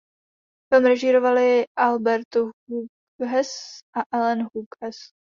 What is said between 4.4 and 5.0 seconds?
Hughes.